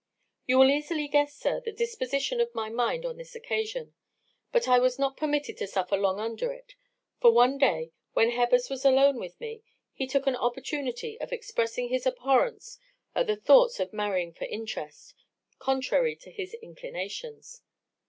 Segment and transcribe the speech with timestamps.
[0.47, 3.93] "You will easily guess, sir, the disposition of my mind on this occasion;
[4.51, 6.73] but I was not permitted to suffer long under it;
[7.19, 9.61] for one day, when Hebbers was alone with me,
[9.93, 12.79] he took an opportunity of expressing his abhorrence
[13.13, 15.13] at the thoughts of marrying for interest,
[15.59, 17.61] contrary to his inclinations.